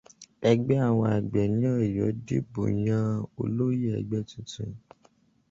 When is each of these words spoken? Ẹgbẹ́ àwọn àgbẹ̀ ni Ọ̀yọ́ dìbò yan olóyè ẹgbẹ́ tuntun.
Ẹgbẹ́ 0.49 0.77
àwọn 0.87 1.09
àgbẹ̀ 1.17 1.45
ni 1.59 1.67
Ọ̀yọ́ 1.81 2.09
dìbò 2.25 2.63
yan 2.85 3.07
olóyè 3.39 3.89
ẹgbẹ́ 3.99 4.21
tuntun. 4.29 4.71